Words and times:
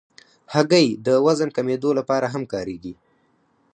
هګۍ 0.53 0.87
د 1.05 1.07
وزن 1.25 1.49
کمېدو 1.57 1.89
لپاره 1.99 2.25
هم 2.33 2.43
کارېږي. 2.53 2.93